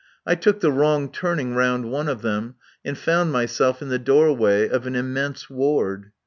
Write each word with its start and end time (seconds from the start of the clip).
I 0.25 0.33
took 0.33 0.61
the 0.61 0.71
wrong 0.71 1.11
turning 1.11 1.53
round 1.53 1.85
one 1.91 2.07
of 2.09 2.23
them 2.23 2.55
and 2.83 2.97
found 2.97 3.31
myself 3.31 3.83
in 3.83 3.89
the 3.89 3.99
doorway 3.99 4.67
of 4.67 4.87
an 4.87 4.95
immense 4.95 5.47
ward. 5.47 6.09